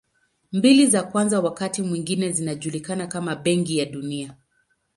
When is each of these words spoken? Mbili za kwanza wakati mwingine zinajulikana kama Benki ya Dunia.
Mbili 0.51 0.87
za 0.87 1.03
kwanza 1.03 1.39
wakati 1.39 1.81
mwingine 1.81 2.31
zinajulikana 2.31 3.07
kama 3.07 3.35
Benki 3.35 3.77
ya 3.77 3.85
Dunia. 3.85 4.35